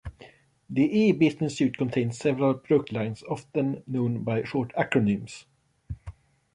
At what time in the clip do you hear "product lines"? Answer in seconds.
2.55-3.21